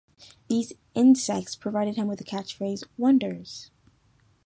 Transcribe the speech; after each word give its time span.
These 0.47 0.73
"insects" 0.95 1.55
provided 1.55 1.95
him 1.95 2.07
with 2.07 2.17
the 2.17 2.25
catchphrase 2.25 2.83
"Wonders! 2.97 3.69